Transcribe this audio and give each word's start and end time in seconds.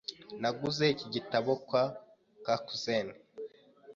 Naguze 0.41 0.83
iki 0.93 1.07
gitabo 1.15 1.51
kwa 1.67 1.83
Kakuzen. 2.45 3.07